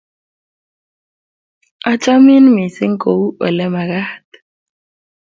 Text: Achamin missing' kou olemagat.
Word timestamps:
Achamin 1.91 2.45
missing' 2.55 2.99
kou 3.03 3.21
olemagat. 3.45 4.27